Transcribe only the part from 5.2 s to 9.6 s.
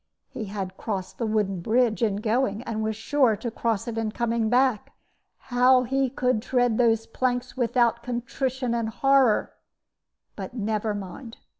How he could tread those planks without contrition and horror